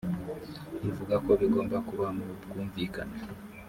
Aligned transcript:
ivuga 0.89 1.15
ko 1.25 1.31
bigomba 1.39 1.77
kuba 1.87 2.07
mu 2.17 2.25
bwumvikane 2.43 3.17